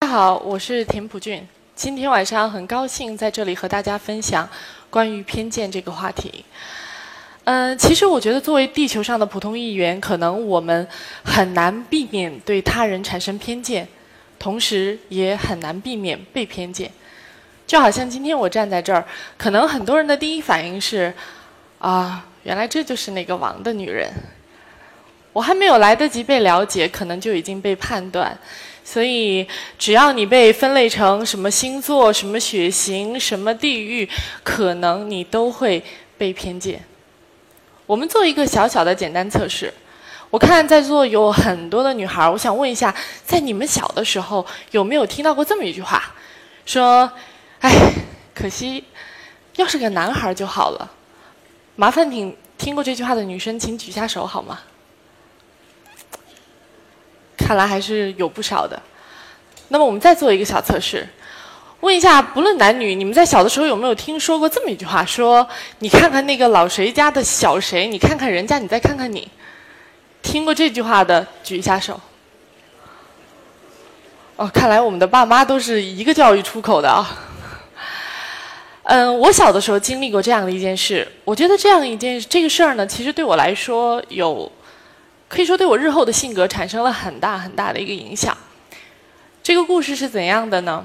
[0.00, 1.42] 大家好，我是田朴珺。
[1.74, 4.48] 今天晚上很高兴在这里和大家分享
[4.88, 6.44] 关于偏见这个话题。
[7.42, 10.86] 嗯、其实我觉得作为地球上的普通一员，可能我们
[11.24, 13.88] 很难避免对他人产生偏见，
[14.38, 16.88] 同时也很难避免被偏见。
[17.66, 19.04] 就好像今天我站在这儿，
[19.36, 21.12] 可能很多人的第一反应是：
[21.80, 24.08] 啊，原来这就是那个王的女人。
[25.32, 28.36] 我还没有来得及被了解，可能就已经被判断。
[28.90, 29.46] 所以，
[29.78, 34.08] 只要你被分类成什么星座、什么血型、什么地域，
[34.42, 35.84] 可能你都会
[36.16, 36.82] 被偏见。
[37.84, 39.70] 我们做一个小小的简单测试。
[40.30, 42.94] 我看在座有很多的女孩，我想问一下，
[43.26, 46.14] 在你们小的时候有没有听到过这么一句话？
[46.64, 47.12] 说
[47.60, 47.92] ：“哎，
[48.34, 48.82] 可惜，
[49.56, 50.90] 要是个男孩就好了。”
[51.76, 54.58] 麻烦你听过这句话的女生，请举下手好吗？
[57.48, 58.78] 看来还是有不少的。
[59.68, 61.08] 那么我们再做一个小测试，
[61.80, 65.02] 问一下，不论男女，你们在小的时候有没有听说过这么一句话？
[65.02, 69.26] 说你看看那个老谁家的小谁，你看看人家，你再看看你。
[70.20, 71.98] 听过这句话的举一下手。
[74.36, 77.18] 哦，看来我们的爸妈都是一个教育出口的啊。
[78.82, 84.52] 嗯，我小的时候经历过这样的一件事，我觉得这样一件这个事儿呢，其实对我来说有。
[85.28, 88.36] 可以说对我日后的性格产生了很大很大的一个影响。
[89.42, 90.84] 这个故事是怎样的呢？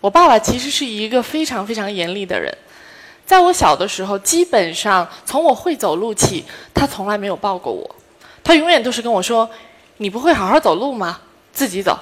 [0.00, 2.54] 我爸爸其实是一个非常非常严厉的人，
[3.24, 7.96] 在我小的时候，基本上从我会走路起，他从来没有抱过我，
[8.42, 9.48] 他永远都是跟我说
[9.96, 11.20] ：“你不会好好走路吗？
[11.52, 11.98] 自己走。”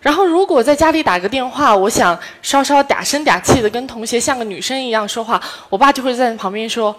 [0.00, 6.94] 然后如果在家里打个电话，我想稍稍嗲声嗲气的跟同学像个女生一样说话，我爸就会在旁边说：“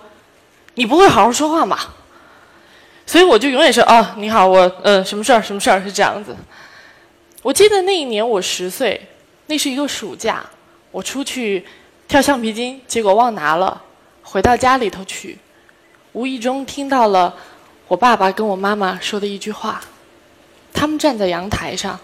[0.76, 1.80] 你不会好好说话吗？”
[3.08, 6.36] 所以我就永远是哦，你好，我呃什么事儿什么事儿是这样子。
[7.42, 9.02] 我记得那一年我十岁，
[9.46, 10.46] 那是一个暑假，
[10.92, 11.66] 我出去
[12.06, 13.82] 跳橡皮筋，结果忘拿了，
[14.22, 15.38] 回到家里头去，
[16.12, 17.34] 无意中听到了
[17.88, 19.82] 我爸爸跟我妈妈说的一句话。
[20.74, 21.98] 他们站在阳台上，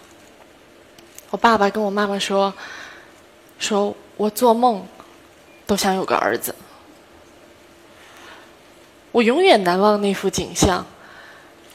[1.31, 2.52] 我爸爸跟我妈妈说
[3.59, 4.88] ：“说我做梦
[5.68, 6.56] 都想有个儿子。”
[9.12, 10.84] 我永远难忘那幅景象。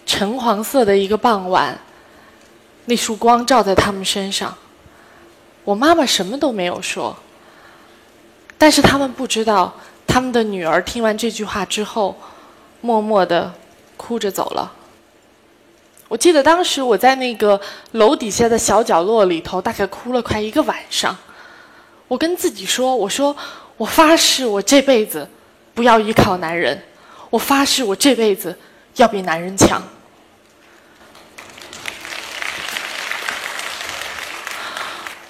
[0.08, 1.78] 橙黄色的一个傍晚，
[2.86, 4.56] 那束光照在他们身上。
[5.64, 7.14] 我妈妈什么都没有说，
[8.56, 9.72] 但是他们不知道，
[10.06, 12.16] 他们的女儿听完这句话之后，
[12.80, 13.52] 默默的
[13.98, 14.72] 哭着走了。
[16.08, 17.60] 我记得当时我在那个
[17.92, 21.14] 楼底下的小角落里头，大概哭了快一个晚上。
[22.08, 23.36] 我跟自己说：“我说，
[23.76, 25.28] 我发誓，我这辈子
[25.74, 26.82] 不要依靠男人。
[27.28, 28.58] 我发誓，我这辈子
[28.96, 29.82] 要比男人强。”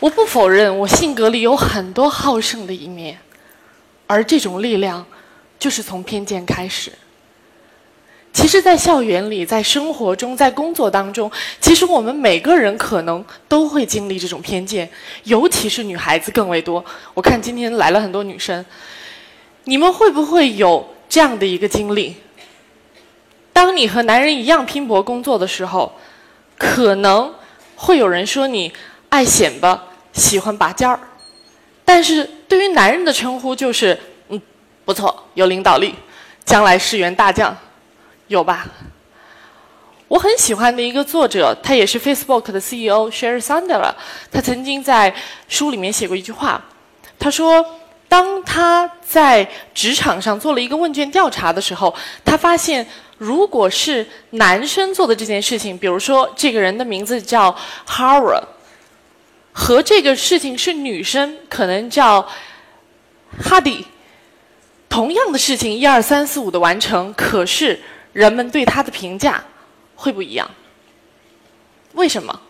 [0.00, 3.18] 我不否认，我性格里有很多好胜的一面，
[4.06, 5.04] 而这种力量
[5.58, 6.92] 就是从偏见开始。
[8.32, 11.28] 其实，在校园里，在生活中，在工作当中，
[11.60, 14.88] 其实我们每个人可能都会经历这种偏见，
[15.24, 16.84] 尤其是女孩子更为多。
[17.14, 18.64] 我看今天来了很多女生，
[19.64, 22.14] 你们会不会有这样的一个经历？
[23.52, 25.92] 当你和男人一样拼搏工作的时候，
[26.56, 27.34] 可能
[27.74, 28.72] 会有人说你
[29.08, 29.76] 爱显摆。
[30.18, 30.98] 喜欢拔尖儿，
[31.84, 33.98] 但是对于男人的称呼就是
[34.28, 34.40] 嗯，
[34.84, 35.94] 不错，有领导力，
[36.44, 37.56] 将来是员大将，
[38.26, 38.66] 有吧？
[40.08, 43.92] 我很喜欢的一个作者，他也是 Facebook 的 CEO Sheryl Sandler，
[44.32, 45.14] 他曾经在
[45.48, 46.62] 书里面写过一句话，
[47.18, 47.64] 他说，
[48.08, 52.84] 当他在职场上做了一个问卷调查的时候，他发现，
[53.18, 57.54] 如果是男生做的这件事情，比如说这个人的名字叫
[57.86, 58.42] Howard。
[59.58, 62.26] 和这个事情是女生，可能叫
[63.42, 63.84] 哈迪。
[64.88, 67.78] 同样的事情，一二三四五的完成，可是
[68.12, 69.42] 人们对他的评价
[69.96, 70.48] 会不一样。
[71.94, 72.40] 为什么？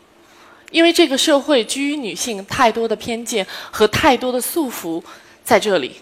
[0.70, 5.02] 因为这个社会居于女性太多的偏见和太多的束缚
[5.43, 5.96] 在这里，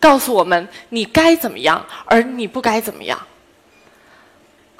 [0.00, 3.16] 告诉我们你该怎么样，而你不该怎么样。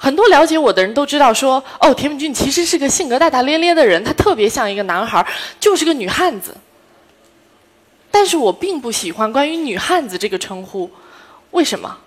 [0.03, 5.25] 很多了解我的人都知道，说哦，田朴珺其实是个性格大大咧咧的人，他特别像一个男孩，
[5.61, 6.53] 就是个女汉子。
[8.11, 10.91] 但是我并不喜欢关于“女汉子”这个称呼，
[11.51, 11.97] 为什么？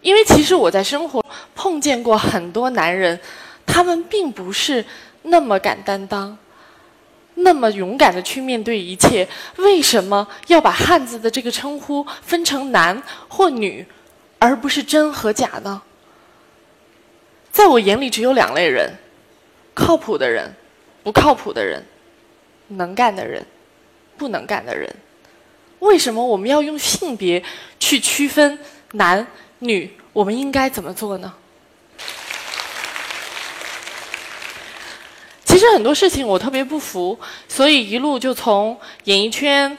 [0.00, 1.24] 因为其实我在生活
[1.54, 3.20] 碰见过很多男人，
[3.64, 4.84] 他们并不是
[5.22, 6.36] 那么敢担当，
[7.34, 9.28] 那么勇敢的去面对一切。
[9.58, 13.86] 为什么要把汉子的这个称呼分成男或女，
[14.40, 15.80] 而不是真和假呢？
[17.56, 18.92] 在我眼里，只有两类人：
[19.72, 20.54] 靠谱的人
[21.02, 21.82] 不靠谱的人、
[22.68, 23.42] 能干的人、
[24.18, 24.94] 不能干的人。
[25.78, 27.42] 为什么我们要用性别
[27.80, 28.58] 去区分
[28.92, 29.26] 男
[29.60, 29.90] 女？
[30.12, 31.32] 我们应该怎么做呢？
[35.46, 37.18] 其实很多事情我特别不服，
[37.48, 39.78] 所以一路就从演艺圈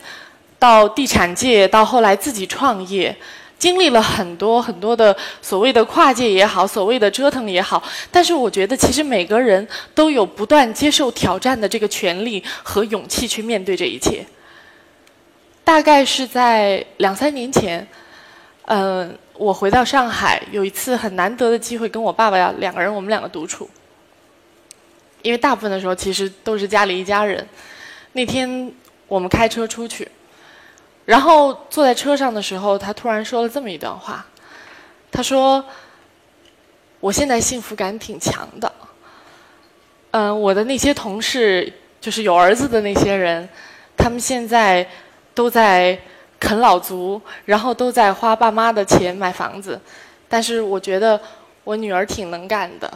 [0.57, 3.15] 到地产界，到后来自己创业，
[3.59, 7.81] 经历了很多很多的所谓的跨界也好，所谓的折腾也好。
[8.11, 14.25] 但是我觉得，其实每个人都有不断接受挑战的这个权利和勇气去面对这一切。
[15.63, 17.85] 大概是在两三年前，
[18.65, 23.69] 嗯，我回到上海，有一次很难得的机会，跟我爸爸要两个人，我们两个独处。
[25.23, 27.45] 因为大部分的时候其实都是家里一家人。
[28.13, 28.71] 那天
[29.07, 30.07] 我们开车出去，
[31.07, 34.25] 然后坐在车上的时候，他突然说了这么一段话。
[35.09, 35.63] 他说
[36.99, 38.69] ：“我现在幸福感挺强的。
[40.11, 41.71] 嗯，我的那些同事，
[42.01, 43.47] 就是有儿子的那些人，
[43.95, 44.85] 他们现在
[45.33, 45.97] 都在
[46.39, 49.79] 啃老族，然后都在花爸妈的钱买房子。
[50.27, 51.19] 但是我觉得
[51.63, 52.91] 我女儿挺能干的。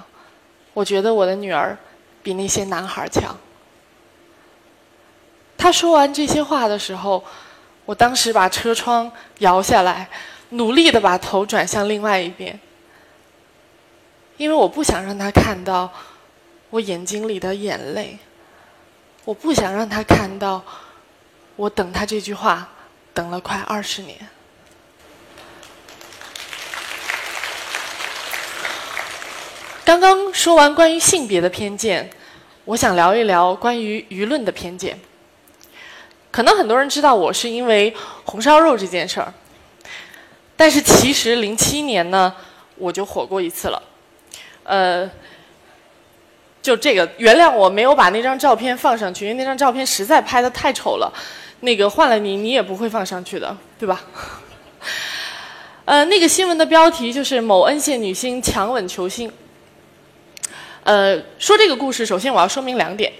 [0.74, 1.76] 我觉得我的女儿。”
[2.24, 3.36] 比那些男孩强。
[5.58, 7.24] 他说完这些话的时候，
[7.86, 10.10] 我当时把车窗摇下来，
[10.50, 12.60] 努力的把头转向另外一边，
[14.38, 15.92] 因为我不想让他看到
[16.70, 18.18] 我眼睛里的眼泪，
[19.26, 20.64] 我不想让他看到
[21.56, 22.70] 我等他这句话
[23.14, 24.18] 等了快二十年。
[29.84, 32.10] 刚刚说完关于性别的偏见，
[32.64, 34.98] 我想聊一聊关于舆论的偏见。
[36.32, 37.94] 可能很多人知道我是因为
[38.24, 39.34] 红烧肉这件事儿，
[40.56, 42.34] 但是其实零七年呢，
[42.78, 43.84] 我就火过一次了。
[44.64, 45.10] 呃，
[46.62, 51.12] 就这个，原谅我没有把那张照片放上去，因为那张照片实在拍的太丑了。
[51.62, 54.02] 那个换了你，你也不会放上去的，对吧？
[55.86, 59.32] 呃，那个新闻的标题就是某 N 线女星强吻球星。
[60.84, 63.12] 呃，说这个故事，首先我要说明两点。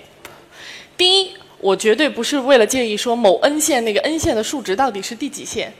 [0.96, 5.72] 第一，我绝对不是为了建议说某 N 线那个 N 线的数值到底是第几线。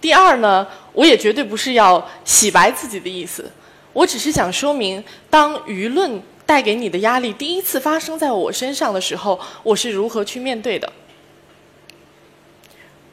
[0.00, 3.50] 第二呢，我也绝对不是要洗白自己的意思，
[3.92, 10.92] 我只是想说明，当舆论带给你的压力第一次发生在我身上的时候，我是如何去面对的。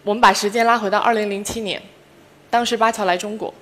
[0.04, 1.82] 我们把时间拉回到二零零七年，
[2.50, 3.54] 当时巴乔来中国。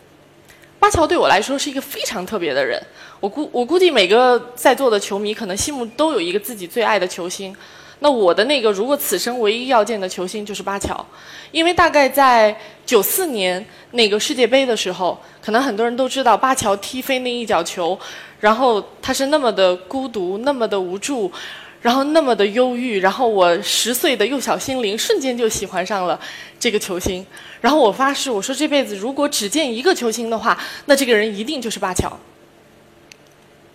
[0.79, 2.81] 巴乔对我来说是一个非常特别的人，
[3.19, 7.55] 我估我估计每个在座的球迷可能心目都有一个自己最爱的球星，
[8.03, 11.05] 那我的那个如果此生唯一要见的球星就是巴乔，
[11.51, 12.55] 因为大概在
[12.85, 17.97] 九四年那个世界杯的时候，可能很多人都知道巴乔踢飞那一脚球，
[18.39, 21.31] 然后他是那么的孤独，那么的无助。
[21.81, 26.19] 然后那么的忧郁，然后我十岁的幼小心灵瞬间就喜欢上了
[26.59, 27.25] 这个球星。
[27.59, 30.55] 然后我发誓，我说这辈子如果只见一个球星的话，
[30.85, 32.15] 那这个人一定就是巴乔。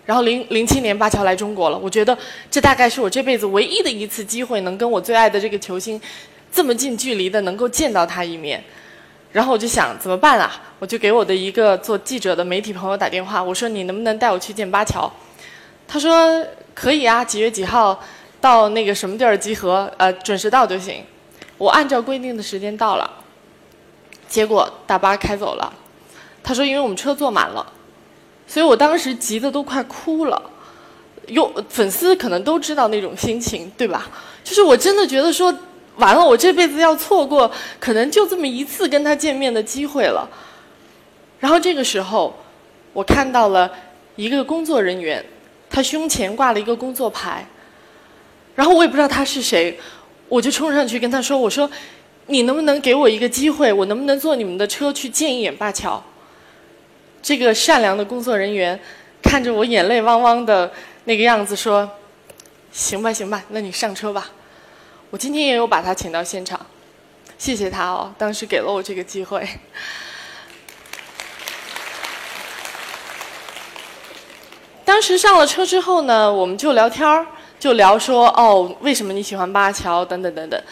[0.06, 2.16] 然后零零七年巴乔来中国了，我觉得
[2.50, 6.00] 这大概是我这辈子唯一的一次机会，能跟我最爱的这个球星
[6.50, 8.64] 这么近距离的能够见到他一面。
[9.32, 10.50] 然后我就想怎么办啊？
[10.78, 15.12] 我就给我的一个做记者的媒体朋友打电话，我说你能不能带我去见巴乔？
[15.86, 16.42] 他说。
[16.76, 17.98] 可以啊，几月几号
[18.38, 19.90] 到那个什么地儿集合？
[19.96, 21.02] 呃，准时到就行。
[21.56, 23.10] 我按照规定的时间到了，
[24.28, 25.72] 结果大巴开走了。
[26.42, 27.72] 他说，因为我们车坐满了，
[28.46, 30.50] 所以我当时急得都快哭了。
[31.26, 34.08] 有粉丝可能都知道那种心情，对吧？
[34.44, 35.52] 就是我真的觉得说，
[35.96, 37.50] 完了，我这辈子要错过
[37.80, 40.28] 可能就这么一次跟他见面的机会了。
[41.40, 42.34] 然后这个时候，
[42.92, 43.70] 我看到了
[44.14, 45.24] 一个工作人员。
[45.68, 47.44] 他胸前挂了一个工作牌，
[48.54, 49.78] 然后我也不知道他是谁，
[50.28, 51.68] 我就冲上去跟他说：“我说，
[52.28, 53.70] 你能不能给我一个机会？
[53.72, 56.02] 我能不能坐你们的车去见一眼灞桥？”
[57.26, 58.78] 这个善良的工作人员
[59.20, 60.72] 看着我眼泪汪汪的
[61.06, 61.90] 那个样子说
[62.70, 64.30] ：“行吧，行吧，那你上车吧。”
[65.10, 66.64] 我今天也有把他请到现场，
[67.36, 69.42] 谢谢他哦，当时给了我这个机会。
[74.84, 77.26] 当时上了车之后呢，我们就聊天儿，
[77.58, 80.62] 就聊说哦，为什么你喜欢巴乔等等等等。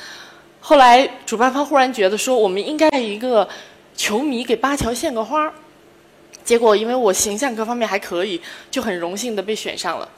[0.60, 3.48] 后来主办方忽然觉得说，我们应该一个
[3.96, 5.52] 球迷给巴乔献个花儿。
[6.44, 10.08] 结果因为我形象各方面还可以，就很荣幸的被选上了。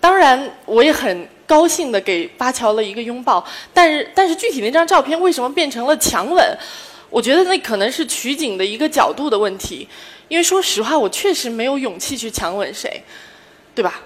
[0.00, 3.46] 当然，我也很高兴的给巴乔了一个拥抱。
[3.74, 6.58] 但是，但是具体那张照片为什么变成了强吻？
[7.10, 9.86] 我觉得那可能是取景的一个角度的问题。
[10.28, 13.02] 因为说实话，我确实没有勇气去强吻谁，
[13.74, 14.00] 对吧？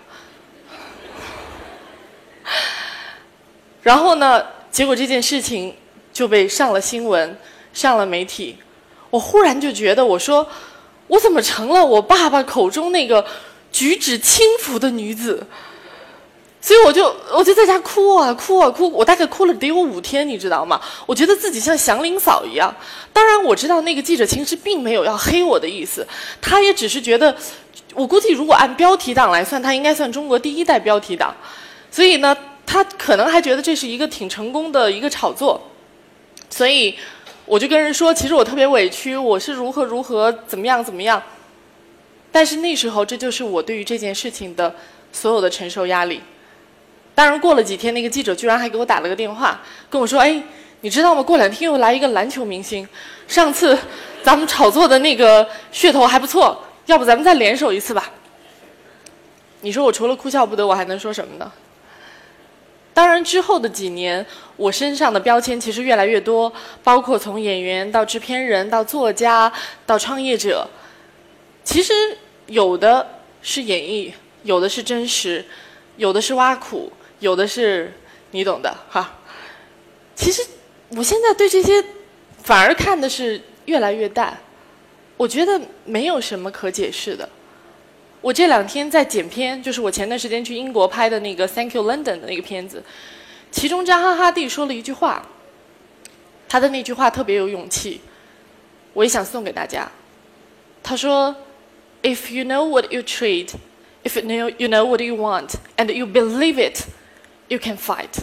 [3.83, 5.77] 然后呢，结果这件事情
[6.13, 7.39] 就被上了新闻，
[7.73, 8.57] 上了媒体。
[9.11, 10.49] 我忽然就觉得，我说，
[11.07, 13.25] 我怎么成了我爸爸口中那个
[13.71, 15.47] 举止轻浮的女子？
[16.61, 20.81] 所以我就我就在家哭啊哭啊哭，我大概哭了得有五天，你知道吗？
[21.05, 22.75] 我觉得自己像祥林嫂一样。
[23.13, 26.07] 当然我知道那个记者其实并没有要黑我的意思，
[26.41, 27.37] 他也只是觉得，
[27.93, 31.37] 我估计如果按标题党来算，他应该算中国第一代标题党。
[31.91, 32.35] 所以呢，
[32.65, 35.61] 他可能还觉得这是一个挺成功的一个炒作。
[36.49, 36.97] 所以
[37.47, 41.23] 我就跟人说，其实我特别委屈，我是如何如何怎么样怎么样。
[42.33, 44.75] 但是那时候，这就是我对于这件事情的
[45.13, 46.21] 所有的承受压力。
[47.15, 50.43] 当然，过了几天，那个记者居然还给我打了个电话，跟我说：“哎，
[50.81, 51.23] 你知道吗？
[51.23, 52.89] 过两天又来一个篮球明星，
[53.29, 53.79] 上次
[54.23, 58.11] 咱们炒作的那个噱头还不错，要不咱们再联手一次吧？”
[59.61, 61.53] 你说我除了哭笑不得，我还能说什么呢？
[62.95, 64.25] 当然，之后的几年，
[64.57, 66.51] 我身上的标签其实越来越多，
[66.83, 69.53] 包括从演员到制片人到作家
[69.85, 70.67] 到创业者，
[71.65, 71.93] 其实
[72.47, 73.07] 有的
[73.43, 74.13] 是演绎，
[74.45, 75.45] 有的是真实，
[75.97, 76.91] 有的是挖苦。
[77.21, 77.91] 有的是
[78.33, 79.19] 你懂的哈，
[80.15, 80.43] 其实
[80.91, 81.83] 我现在对这些
[82.43, 84.39] 反而看的是越来越淡，
[85.17, 87.27] 我觉得没有什么可解释的。
[88.25, 92.83] 我这两天在剪片，就是我前段时间去英国拍的那个《Thank You London》的那个片子，
[93.51, 95.29] 其中扎哈哈蒂说了一句话，
[96.49, 98.01] 他的那句话特别有勇气，
[98.95, 99.87] 我也想送给大家。
[100.83, 101.37] 他说
[102.03, 103.51] ：“If you know what you treat,
[104.05, 106.81] if you know you know what you want, and you believe it。”
[107.49, 108.23] You can fight。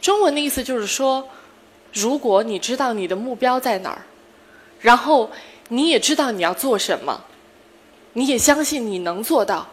[0.00, 1.28] 中文的意思就是说，
[1.92, 4.02] 如果你知道你的目标在哪儿，
[4.78, 5.32] 然后
[5.70, 7.24] 你也知道你要做什么，
[8.14, 9.68] 你也相信你能做到，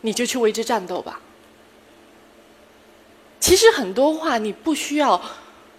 [0.00, 1.20] 你就去为之战斗吧。
[3.38, 5.20] 其实很多话你不需要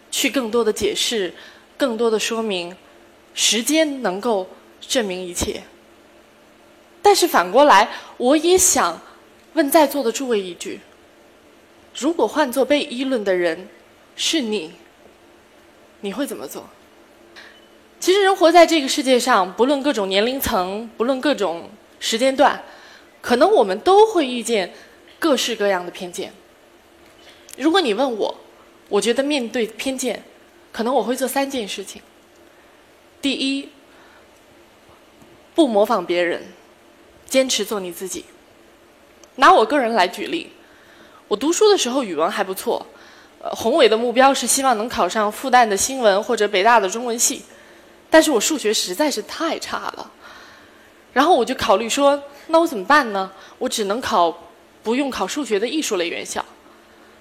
[0.10, 1.34] 去更多的解释、
[1.78, 2.76] 更多的说明，
[3.34, 4.48] 时间能够
[4.80, 5.62] 证明一切。
[7.02, 9.00] 但是反过来，我也想
[9.54, 10.80] 问在座的诸位一句。
[11.98, 13.68] 如果换做被议论的人
[14.16, 14.74] 是你，
[16.00, 16.70] 你会怎么做？
[18.02, 22.60] 其实人活在这个世界上，不论各种年龄层，不论各种时间段，
[23.22, 24.74] 可能我们都会遇见
[25.20, 26.34] 各式各样的偏见。
[27.58, 28.36] 如果你问我，
[28.90, 30.24] 我觉得面对偏见，
[30.72, 32.02] 可能我会做三件事情。
[33.22, 33.70] 第一，
[35.54, 36.42] 不模仿别人，
[37.28, 38.26] 坚持做你自己。
[39.36, 40.50] 拿我个人来举例。
[41.28, 42.84] 我读书的时候语文还不错，
[43.44, 47.44] 呃，宏伟的目标是希望能考上复旦的新闻或者北大的中文系，
[48.12, 50.12] 但是我数学实在是太差了，
[51.14, 53.32] 然后我就考虑说，那我怎么办呢？
[53.58, 54.50] 我只能考
[54.84, 56.46] 不用考数学的艺术类院校。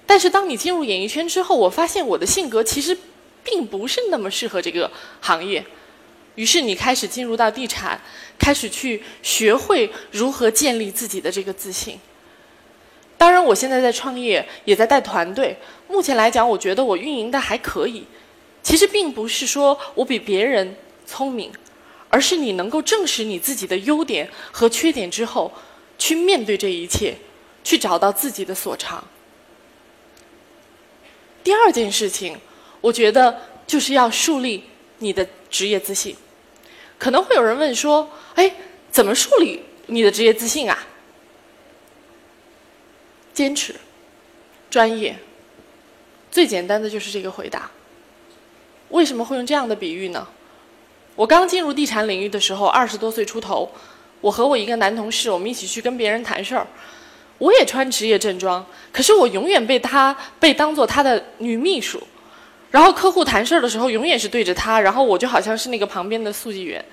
[0.05, 2.97] 但是当你进入演艺圈之后，我发现我的性格其实
[3.41, 5.65] 并不是那么适合这个行业，
[6.35, 7.99] 于是你开始进入到地产，
[8.37, 11.97] 开始去学会如何建立自己的这个自信。
[13.17, 15.55] 当然，我现在在创业，也在带团队。
[15.87, 18.05] 目前来讲，我觉得我运营的还可以。
[18.63, 20.75] 其实并不是说我比别人
[21.05, 21.51] 聪明，
[22.09, 25.51] 而是你能够证实你自己的优点和缺点之后，
[25.97, 27.15] 去面对这一切，
[27.63, 29.03] 去找到自己的所长。
[31.43, 32.37] 第二件事情，
[32.81, 34.63] 我觉得就是要树立
[34.99, 36.15] 你的职业自信。
[36.99, 38.53] 可能会有人问说：“哎，
[38.91, 40.87] 怎么树立你的职业自信啊？”
[43.33, 43.73] 坚持，
[44.69, 45.17] 专业，
[46.29, 47.71] 最简单的就是这个回答。
[48.91, 50.27] 为什么会用这样的比喻呢？
[51.15, 53.69] 我刚进入地产领域的时候，二十多岁出头，
[54.21, 56.65] 我和我一个男同事，我们一起去跟别人谈事儿。
[57.37, 62.01] 我也穿职业正装，可是我永远被他被当做他的女秘书，
[62.69, 66.83] 然后客户谈事儿的时候，永远是对着他，然后我就好像是那个旁边的速记员。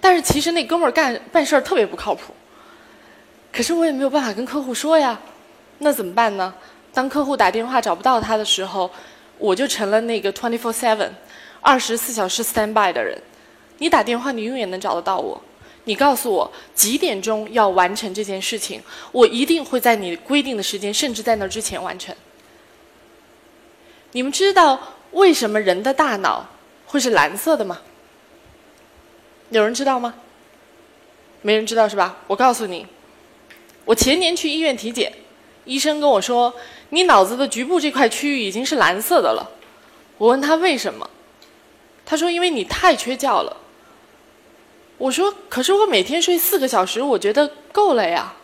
[0.00, 2.32] 但是其实那哥们儿干办事儿特别不靠谱，
[3.52, 5.18] 可是我也没有办法跟客户说呀。
[5.78, 6.54] 那怎么办呢？
[6.92, 8.90] 当客户打电话找不到他的时候，
[9.38, 11.08] 我就成了那个 twenty four seven，
[11.60, 13.20] 二十四小时 stand by 的人。
[13.78, 15.40] 你打电话，你永远能找得到我。
[15.84, 22.14] 你告诉我几点钟要完成这件事情，我一定会在你规定的时间，甚至在那之前完成。
[24.12, 24.78] 你们知道
[25.12, 26.46] 为什么人的大脑
[26.86, 27.80] 会是蓝色的吗？
[29.48, 30.14] 有人知道吗？
[31.42, 32.18] 没人知道是吧？
[32.26, 32.86] 我告诉你，
[33.86, 35.12] 我前年去医院体检。
[35.64, 36.52] 医生跟我说
[36.90, 39.50] ：“你脑子的局部这块区域已经是蓝色的了。”
[40.18, 41.08] 我问他为什么，
[42.10, 43.56] 他说：“因为你太缺觉了。”
[44.98, 48.34] 我说：“可是我每天睡四个小时，我觉得够了呀。”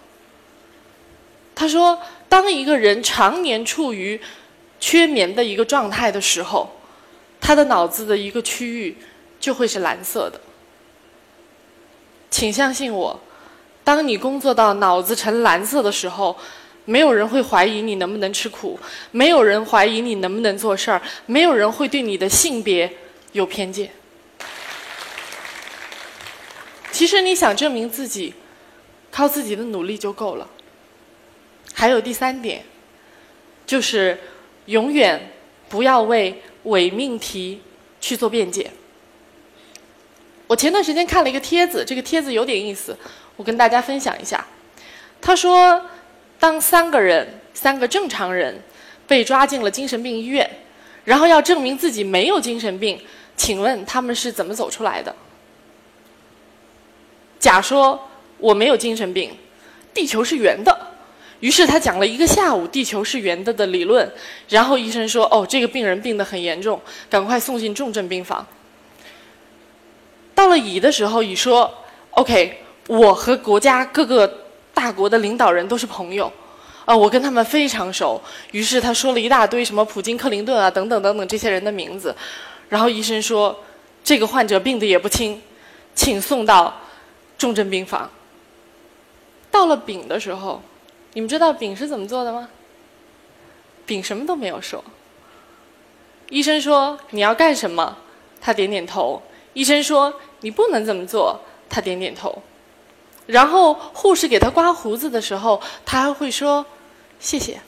[1.52, 4.20] 他说，当一个人常年处于
[4.78, 6.70] 缺眠的一个状态的时候，
[7.40, 8.96] 他的脑子的一个区域
[9.40, 10.40] 就会是蓝色的。
[12.30, 13.18] 请相信我，
[13.82, 16.36] 当你工作到脑子呈蓝色的时候，
[16.84, 18.78] 没有人会怀疑你能不能吃苦，
[19.10, 22.88] 没有人怀疑你能不能做事儿，没有人会对你的性别
[23.32, 23.90] 有偏见。
[26.90, 28.32] 其实你想证明自己，
[29.10, 30.48] 靠自己的努力就够了。
[31.74, 32.64] 还有第三点，
[33.66, 34.18] 就是
[34.64, 35.32] 永远
[35.68, 37.60] 不要为伪命题
[38.00, 38.70] 去做辩解。
[40.46, 42.96] 我前段时间看了一个帖子，这个帖子有点意思，
[43.36, 44.46] 我跟大家分享一下。
[45.20, 45.84] 他说，
[46.38, 48.62] 当三个人，三个正常人
[49.06, 50.48] 被抓进了精神病医院，
[51.06, 53.00] 然后要证明自己没有精神病，
[53.36, 55.14] 请问他们是怎么走出来的？
[57.38, 57.98] 甲说
[58.38, 59.30] 我没有精神病，
[59.94, 60.76] 地球是圆的。
[61.38, 64.10] 于是他讲了一个下午地球是圆的的理论，
[64.48, 68.44] 然后医生说：“哦，这个病人病得很严重，赶快送进重症病房。”
[70.34, 71.72] 到了乙的时候，乙说
[72.10, 72.58] ：“OK，
[72.88, 76.32] 我和国家各个大国的领导人都是朋友，
[76.86, 78.18] 啊，我跟他们非常熟。”
[78.52, 82.16] 于是他说了一大堆什么普京、克林顿啊等等等等这些人的名字，
[82.70, 83.54] 然后医生说
[84.02, 85.42] ：“这个患者病得也不轻，
[85.94, 86.74] 请送到
[87.36, 88.10] 重症病房。”
[89.52, 90.62] 到了丙的时候。
[91.12, 92.46] 你们知道丙是怎么做的吗？
[93.86, 94.84] 丙什么都没有说。
[96.28, 97.96] 医生说你要干什么，
[98.38, 99.22] 他点点头。
[99.54, 101.40] 医生说你不能这么做，
[101.70, 102.42] 他点点头。
[103.24, 106.62] 然后护士给他刮胡子的时候，他还会说
[107.18, 107.60] 谢谢。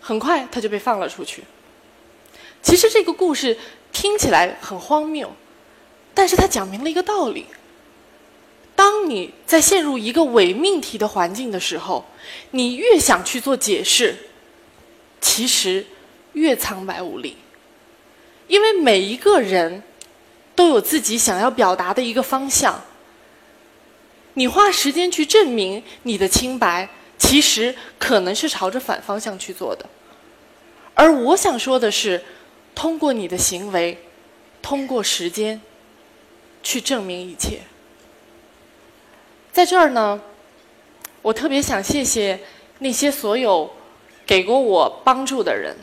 [0.00, 1.44] 很快他就被放了出去。
[2.62, 3.56] 其实这个故事
[3.92, 5.32] 听起来很荒谬，
[6.14, 7.46] 但是他讲明了一个道理。
[8.74, 12.04] 当你在陷入一个伪命题的环境的时候，
[12.52, 14.16] 你越想去做解释，
[15.20, 15.86] 其实
[16.32, 17.36] 越苍白无力。
[18.48, 19.82] 因为每一个人
[20.54, 22.82] 都有自己想要表达的一个方向，
[24.34, 26.88] 你花时间去证明你的清白，
[27.20, 29.84] 其实可能是朝着反方向去做的。
[30.94, 32.24] 而我想说的是，
[32.74, 34.02] 通过你的行为，
[34.60, 35.60] 通过时间，
[36.62, 37.60] 去证明一切。
[39.52, 40.20] 在这儿呢，
[41.22, 42.40] 我特别想谢谢
[42.78, 43.70] 那些所有
[44.26, 45.76] 给过我帮助的人，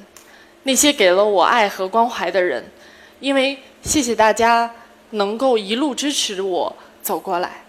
[0.64, 2.72] 那些给了我爱和关怀的人，
[3.20, 4.74] 因为谢谢大家
[5.12, 7.64] 能够一路支持我走过来。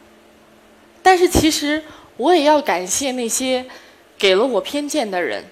[1.03, 1.83] 但是其实
[2.19, 3.65] 我也要感谢那些
[4.19, 5.43] 给了我偏见的人，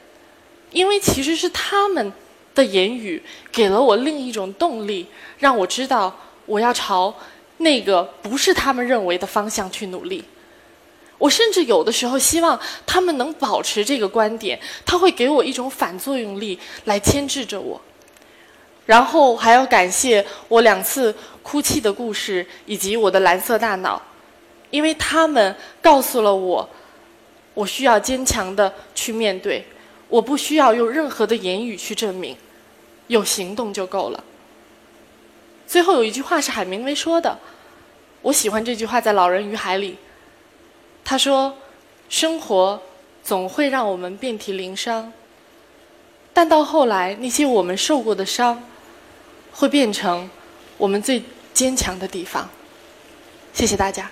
[0.73, 2.13] 因为其实是他们
[2.55, 5.07] 的言语给了我另一种动力，
[5.39, 7.15] 让我知道我要朝
[7.57, 10.23] 那个不是他们认为的方向去努力。
[11.19, 17.81] 我甚至有的时候希望他们能保持这个观点，他会给我一种反作用力来牵制着我。
[18.85, 24.01] 然后还要感谢我两次哭泣的故事以及我的蓝色大脑，
[24.77, 26.69] 因为他们告诉了我，
[27.55, 29.65] 我需要坚强的去面对，
[30.07, 32.37] 我不需要用任何的言语去证明，
[33.07, 34.23] 有行动就够了。
[35.67, 37.39] 最后有一句话是海明威说的，
[38.21, 39.97] 我喜欢这句话，在《老人与海》里。
[41.03, 41.57] 他说
[42.11, 42.83] ：“生活
[43.25, 45.11] 总会让我们遍体鳞伤，
[46.35, 48.63] 但到后来，那些我们受过的伤，
[49.53, 50.29] 会变成
[50.77, 51.23] 我们最
[51.55, 52.47] 坚强的地方。”
[53.57, 54.11] 谢谢大家。